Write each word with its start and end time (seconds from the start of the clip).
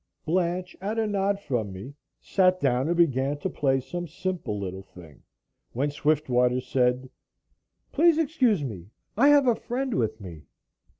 Blanche, 0.25 0.75
at 0.81 0.97
a 0.97 1.05
nod 1.05 1.39
from 1.39 1.71
me, 1.71 1.93
sat 2.19 2.59
down 2.59 2.87
and 2.87 2.97
began 2.97 3.37
to 3.37 3.47
play 3.51 3.79
some 3.79 4.07
simple 4.07 4.59
little 4.59 4.81
thing, 4.81 5.21
when 5.73 5.91
Swiftwater 5.91 6.59
said: 6.59 7.07
"Please 7.91 8.17
excuse 8.17 8.63
me, 8.63 8.87
I 9.15 9.27
have 9.27 9.45
a 9.45 9.53
friend 9.53 9.93
with 9.93 10.19
me." 10.19 10.45